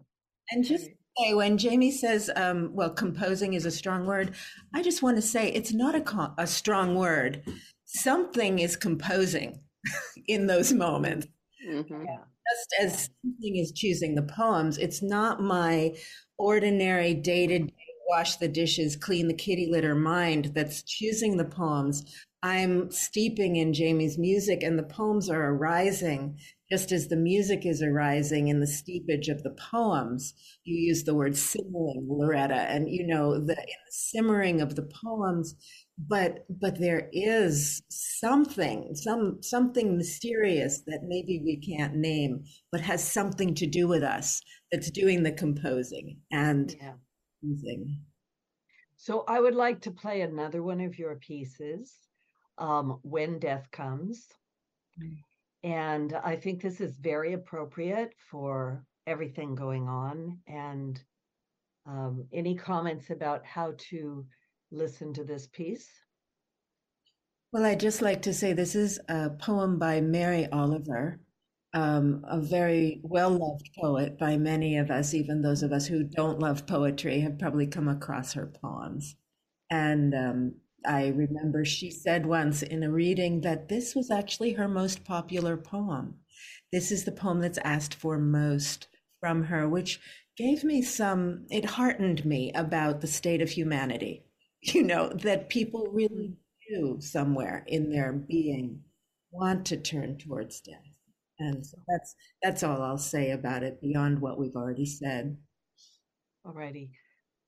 [0.51, 4.35] And just say, when Jami says, um, well, composing is a strong word,
[4.73, 7.43] I just want to say it's not a, a strong word.
[7.85, 9.61] Something is composing
[10.27, 11.27] in those moments.
[11.65, 12.05] Mhm.
[12.49, 15.95] Just as something is choosing the poems, it's not my
[16.37, 17.73] ordinary day to day
[18.09, 22.03] wash the dishes, clean the kitty litter mind that's choosing the poems.
[22.43, 26.37] I'm steeping in Jami's music, and the poems are arising
[26.69, 30.33] just as the music is arising in the steepage of the poems.
[30.65, 35.55] You use the word simmering, Loretta, and you know the, the simmering of the poems.
[35.97, 43.03] But but there is something, some something mysterious that maybe we can't name, but has
[43.03, 44.41] something to do with us
[44.71, 46.93] that's doing the composing and yeah
[47.43, 47.99] using.
[48.95, 51.93] So I would like to play another one of your pieces,
[52.57, 54.27] um, When Death Comes.
[55.63, 60.39] And I think this is very appropriate for everything going on.
[60.47, 61.01] And
[61.85, 64.25] um, any comments about how to
[64.73, 65.87] listen to this piece?
[67.51, 71.19] Well, I'd just like to say this is a poem by Mary Oliver,
[71.73, 76.03] um, a very well loved poet by many of us, even those of us who
[76.03, 79.15] don't love poetry have probably come across her poems.
[79.69, 80.55] And um,
[80.85, 85.55] I remember she said once in a reading that this was actually her most popular
[85.55, 86.15] poem.
[86.71, 88.87] This is the poem that's asked for most
[89.19, 89.99] from her, which
[90.35, 94.23] gave me some, it heartened me about the state of humanity,
[94.63, 96.35] you know, that people really
[96.69, 96.95] mm-hmm.
[96.95, 98.81] do somewhere in their being
[99.31, 100.77] want to turn towards death.
[101.39, 105.37] And so that's that's all I'll say about it beyond what we've already said.
[106.45, 106.91] Alrighty.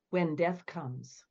[0.10, 1.24] When death comes.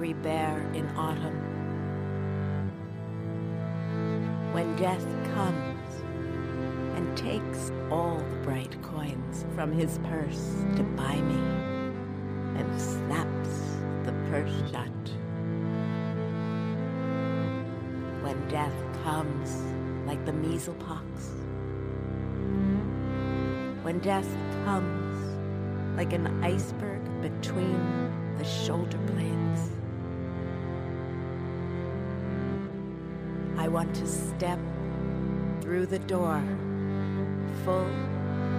[0.00, 1.36] Hungry bear in autumn.
[4.54, 5.92] When death comes
[6.96, 11.34] and takes all the bright coins from his purse to buy me
[12.58, 13.76] and snaps
[14.06, 14.88] the purse shut.
[18.22, 18.72] When death
[19.04, 19.54] comes
[20.06, 21.04] like the measles pox.
[23.82, 24.34] When death
[24.64, 29.79] comes like an iceberg between the shoulder blades.
[33.70, 34.58] Want to step
[35.60, 36.42] through the door
[37.64, 37.86] full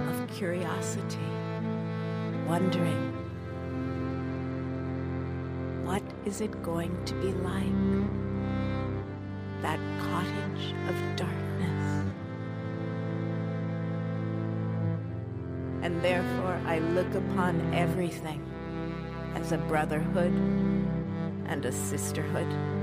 [0.10, 1.30] of curiosity,
[2.48, 3.12] wondering
[5.84, 7.66] what is it going to be like?
[9.62, 11.42] That cottage of darkness.
[15.82, 18.40] and therefore I look upon everything
[19.36, 20.32] as a brotherhood
[21.48, 22.81] and a sisterhood.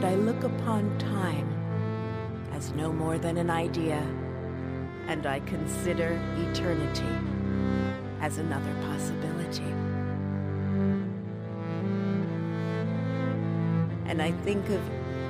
[0.00, 1.46] And I look upon time
[2.52, 3.98] as no more than an idea,
[5.08, 7.04] and I consider eternity
[8.22, 9.70] as another possibility.
[14.06, 14.80] And I think of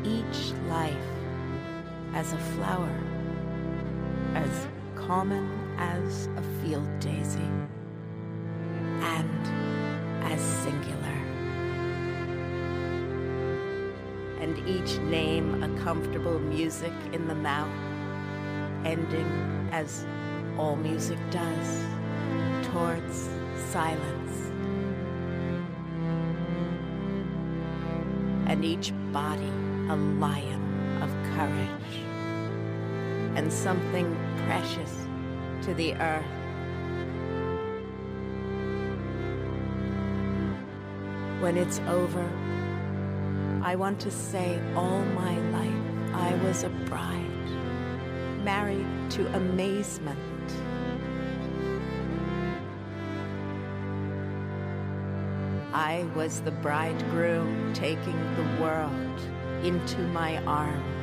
[0.07, 0.95] each life
[2.14, 2.97] as a flower,
[4.37, 7.51] as common as a field daisy
[14.71, 17.75] each name a comfortable music in the mouth,
[18.85, 20.07] ending as
[20.57, 21.85] all music does,
[22.71, 23.29] towards
[23.73, 24.51] silence.
[28.47, 29.53] And each body
[29.89, 31.97] a lion of courage
[33.37, 34.16] and something
[34.47, 34.95] precious
[35.62, 36.25] to the earth.
[41.41, 42.29] When it's over,
[43.61, 43.64] Mm.
[43.64, 47.24] I want to say all my life I was a bride,
[48.44, 50.18] married to amazement.
[55.72, 59.20] I was the bridegroom taking the world
[59.62, 60.99] into my arms.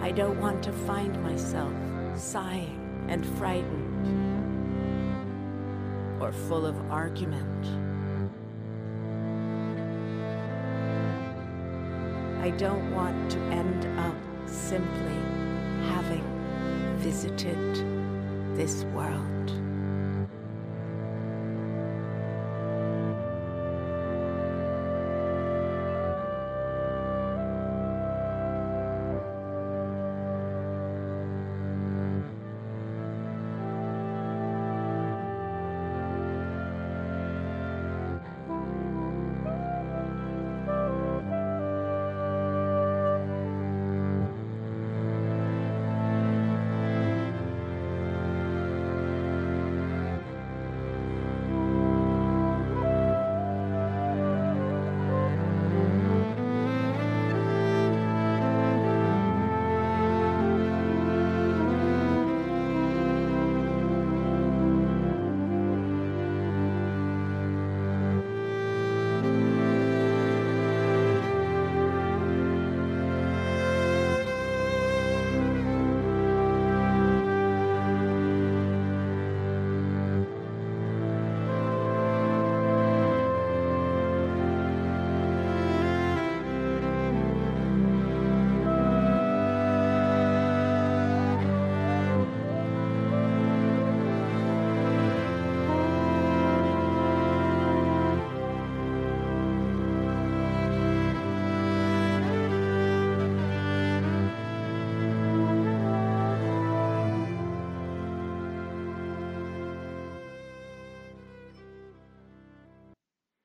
[0.00, 1.72] I don't want to find myself
[2.14, 4.06] sighing and frightened
[6.20, 7.66] or full of argument.
[12.42, 15.18] I don't want to end up simply
[15.92, 16.24] having
[16.98, 17.76] visited
[18.56, 19.59] this world.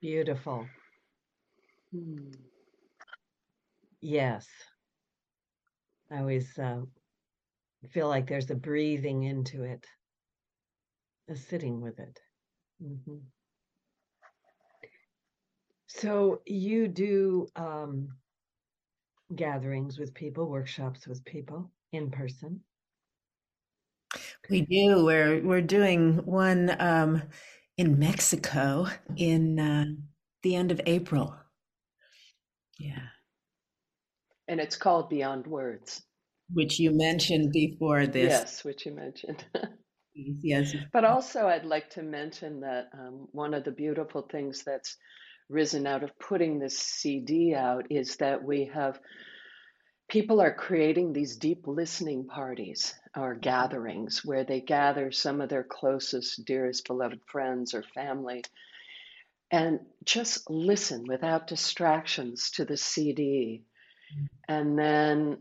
[0.05, 0.67] Beautiful.
[1.91, 2.31] Hmm.
[4.01, 4.47] Yes.
[6.11, 6.83] I always uh,
[7.89, 9.87] feel like there's a breathing into it,
[11.29, 12.19] a sitting with it.
[12.81, 13.17] hmm
[15.87, 18.17] So you do um,
[19.35, 22.63] gatherings with people, workshops with people in person.
[24.49, 25.03] We do.
[25.05, 27.21] We're we're doing one um,
[27.77, 29.85] in Mexico in uh,
[30.43, 31.35] the end of April.
[32.79, 33.07] Yeah,
[34.47, 36.01] And it's called Beyond Words.
[36.53, 38.31] which you mentioned before this.
[38.31, 39.43] Yes, which you mentioned.
[40.13, 40.73] Yes.
[40.93, 44.95] But also, I'd like to mention that um, one of the beautiful things that's
[45.49, 48.99] risen out of putting this CD out is that we have
[50.09, 55.63] people are creating these deep listening parties or gatherings where they gather some of their
[55.63, 58.43] closest, dearest, beloved friends or family
[59.51, 63.63] and just listen without distractions to the CD
[64.47, 65.37] and then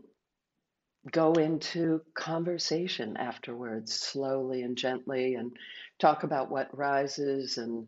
[1.11, 5.51] go into conversation afterwards slowly and gently and
[5.99, 7.87] talk about what rises and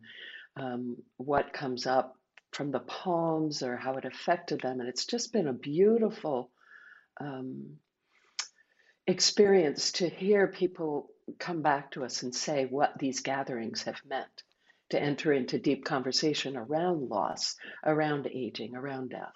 [0.56, 2.16] um, what comes up
[2.52, 4.80] from the poems or how it affected them.
[4.80, 6.52] And it's just been a beautiful
[7.20, 7.78] um,
[9.08, 14.44] experience to hear people come back to us and say what these gatherings have meant
[14.90, 17.56] to enter into deep conversation around loss,
[17.86, 19.34] around aging, around death,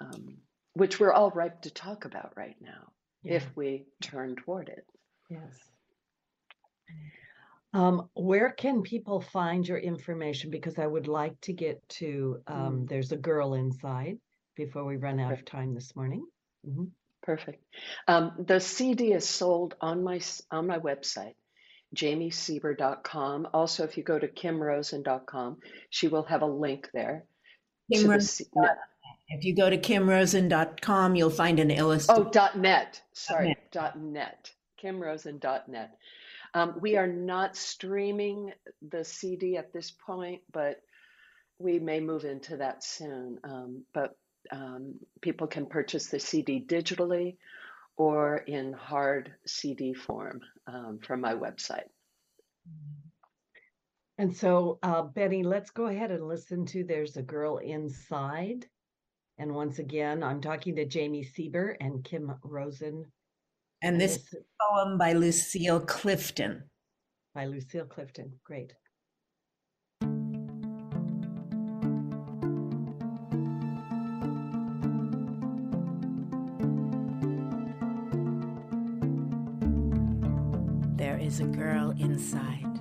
[0.00, 0.36] um,
[0.74, 2.92] which we're all ripe to talk about right now
[3.22, 3.34] Yeah.
[3.36, 4.86] if we turn toward it.
[5.30, 5.58] Yes.
[7.72, 10.50] Um, where can people find your information?
[10.50, 12.88] Because I would like to get to um, Mm.
[12.88, 14.18] There's a Girl Inside
[14.54, 16.24] before we run out of time this morning.
[16.66, 16.90] Mhm.
[17.24, 17.64] Perfect.
[18.06, 20.20] Um, the CD is sold on my
[20.50, 21.34] on my website,
[21.96, 23.48] jamisieber.com.
[23.52, 25.58] Also, if you go to kimrosen.com,
[25.90, 27.24] she will have a link there
[27.92, 28.78] Kim Rosen dot-
[29.28, 32.30] If you go to kimrosen.com, you'll find an oh illustration.
[32.30, 33.02] dot net.
[33.12, 33.72] Sorry, net.
[33.72, 34.50] dot net.
[34.82, 35.90] kimrosen.net.
[36.54, 38.52] Um, we are not streaming
[38.88, 40.80] the CD at this point, but
[41.58, 43.38] we may move into that soon.
[43.44, 44.16] Um, but
[44.50, 47.36] um, people can purchase the CD digitally
[47.96, 51.88] or in hard CD form um, from my website.
[54.18, 58.66] And so, uh, Betty, let's go ahead and listen to There's a Girl Inside.
[59.38, 63.06] And once again, I'm talking to Jami Sieber and Kim Rosen.
[63.82, 66.70] And this this poem by Lucille Clifton.
[67.34, 68.32] by Lucille Clifton.
[68.44, 68.72] Great.
[81.34, 82.78] Is a girl inside.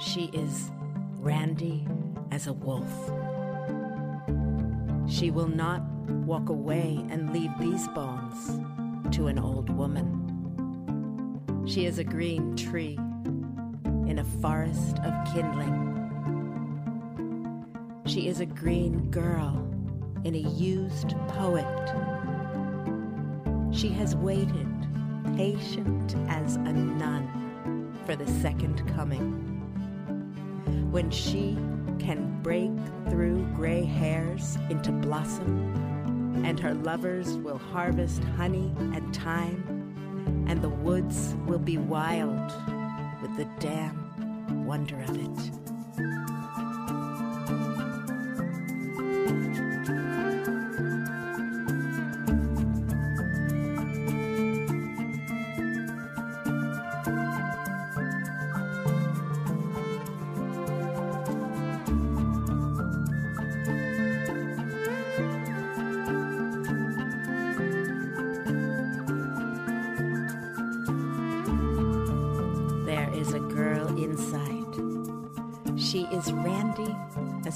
[0.00, 0.70] She is
[1.18, 1.86] randy
[2.30, 2.90] as a wolf.
[5.06, 5.82] She will not
[6.24, 8.58] walk away and leave these bones
[9.14, 10.16] to an old woman.
[11.66, 12.98] She is a green tree
[14.08, 15.76] in a forest of kindling.
[18.06, 19.68] She is a green girl
[20.24, 21.66] in a used poet.
[23.72, 24.79] She has waited,
[25.36, 29.32] patient as a nun, for the second coming.
[30.90, 31.56] When she
[31.98, 32.72] can break
[33.08, 35.74] through gray hairs into blossom,
[36.44, 42.52] and her lovers will harvest honey and thyme, and the woods will be wild
[43.22, 45.50] with the damn wonder of it.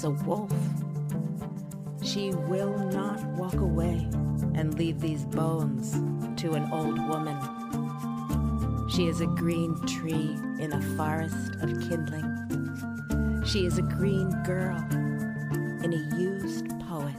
[0.05, 0.53] A wolf.
[2.03, 4.07] She will not walk away
[4.53, 5.93] and leave these bones
[6.39, 7.35] to an old woman.
[8.87, 13.43] She is a green tree in a forest of kindling.
[13.47, 14.77] She is a green girl
[15.83, 17.15] in a used poet.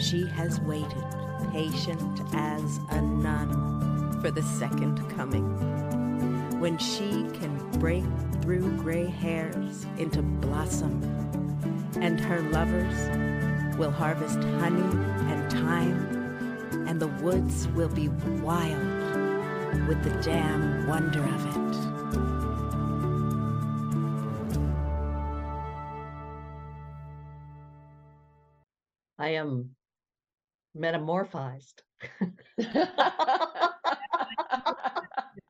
[0.00, 1.04] She has waited,
[1.52, 5.46] patient as a nun, for the second coming.
[6.58, 8.04] When she can break
[8.46, 11.02] through gray hairs into blossom,
[12.00, 14.80] and her lovers will harvest honey
[15.32, 18.06] and thyme, and the woods will be
[18.44, 21.76] wild with the damn wonder of it.
[29.18, 29.70] I am
[30.72, 31.82] metamorphosed.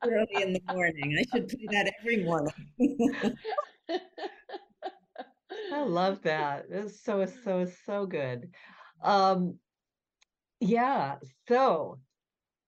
[0.03, 1.17] early in the morning.
[1.19, 2.53] I should play that every morning.
[5.73, 6.65] I love that.
[6.69, 8.49] It's so so so good.
[9.03, 9.59] Um
[10.59, 11.15] yeah,
[11.47, 11.99] so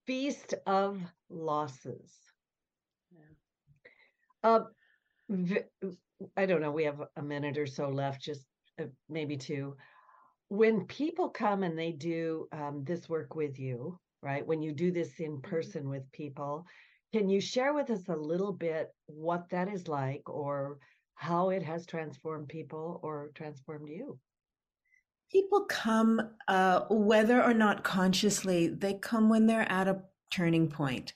[0.05, 2.11] Feast of Losses.
[4.43, 4.61] Uh,
[5.29, 5.63] v-
[6.37, 8.45] I don't know, we have a minute or so left, just
[8.79, 9.75] uh, maybe two.
[10.49, 14.45] When people come and they do um, this work with you, right?
[14.45, 16.65] When you do this in person with people,
[17.11, 20.77] can you share with us a little bit what that is like or
[21.15, 24.17] how it has transformed people or transformed you?
[25.31, 30.01] People come, uh, whether or not consciously, they come when they're at a
[30.31, 31.13] turning point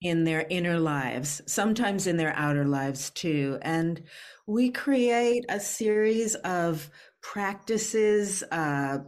[0.00, 3.58] in their inner lives, sometimes in their outer lives too.
[3.62, 4.02] And
[4.46, 6.88] we create a series of
[7.20, 8.98] practices, uh,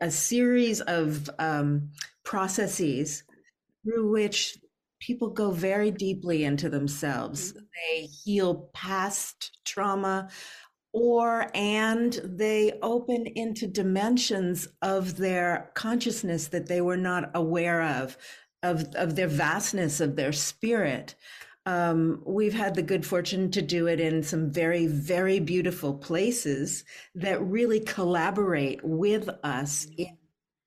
[0.00, 1.90] a series of um,
[2.24, 3.22] processes
[3.84, 4.58] through which
[5.04, 7.52] people go very deeply into themselves.
[7.52, 7.64] Mm-hmm.
[7.74, 10.28] They heal past trauma
[10.92, 18.16] or and they open into dimensions of their consciousness that they were not aware of
[18.62, 21.16] of of their vastness of their spirit
[21.66, 26.84] um, we've had the good fortune to do it in some very very beautiful places
[27.16, 30.23] that really collaborate with us in mm-hmm.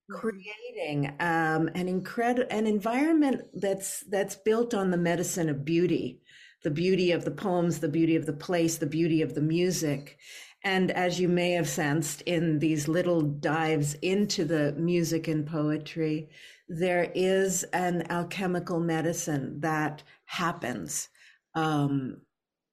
[0.09, 6.21] Creating um, an incredible an environment that's that's built on the medicine of beauty
[6.63, 10.17] the beauty of the poems the beauty of the place the beauty of the music
[10.63, 16.29] and as you may have sensed in these little dives into the music and poetry
[16.69, 21.09] there is an alchemical medicine that happens
[21.55, 22.17] um,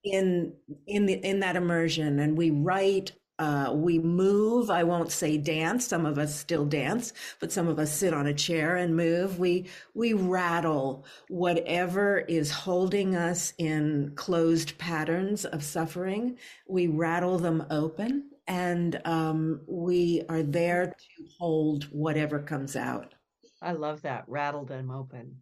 [0.05, 0.55] in
[0.87, 3.12] in the in that immersion, and we write.
[3.39, 4.70] Uh, we move.
[4.70, 5.87] I won't say dance.
[5.87, 9.41] Some of us still dance, but some of us sit on a chair and move.
[9.41, 16.39] We we rattle whatever is holding us in closed patterns of suffering.
[16.68, 23.14] We rattle them open, and um, we are there to hold whatever comes out.
[23.61, 24.24] I love that.
[24.28, 25.39] Rattle them open.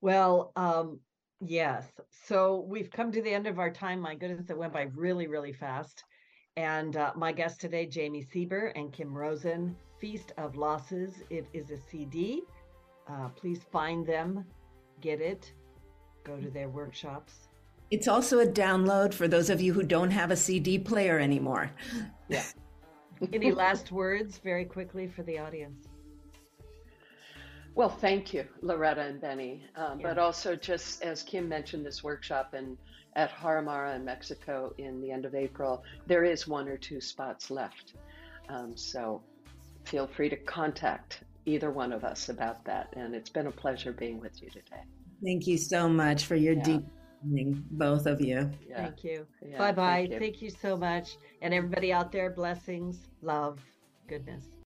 [0.00, 1.00] Well, um,
[1.40, 1.86] yes.
[2.26, 4.00] So we've come to the end of our time.
[4.00, 6.02] My goodness, it went by really, really fast.
[6.58, 11.22] And uh, my guests today, Jami Sieber and Kim Rosen, Feast of Losses.
[11.30, 12.42] It is a CD.
[13.08, 14.44] Uh, please find them,
[15.00, 15.52] get it,
[16.24, 17.46] go to their workshops.
[17.92, 21.70] It's also a download for those of you who don't have a CD player anymore.
[22.28, 22.42] Yeah.
[23.32, 25.86] Any last words very quickly for the audience?
[27.76, 29.64] Well, thank you, Loretta and Benny.
[29.76, 30.08] Um, yeah.
[30.08, 32.76] But also, just as Kim mentioned, this workshop in
[33.16, 37.50] at Haramara in Mexico in the end of April, there is one or two spots
[37.50, 37.94] left.
[38.48, 39.22] Um, so
[39.84, 42.92] feel free to contact either one of us about that.
[42.96, 44.82] And it's been a pleasure being with you today.
[45.24, 46.62] Thank you so much for your yeah.
[46.62, 46.82] deep
[47.22, 48.50] listening, both of you.
[48.68, 48.76] Yeah.
[48.76, 49.26] Thank you.
[49.44, 50.06] Yeah, bye bye.
[50.08, 51.16] Thank, thank you so much.
[51.42, 53.60] And everybody out there, blessings, love,
[54.06, 54.48] goodness.